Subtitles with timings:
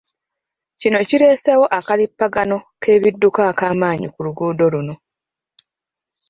[0.79, 4.95] Kino kireeseewo akalippagano k'ebidduka akamaanyi ku luggudo luno.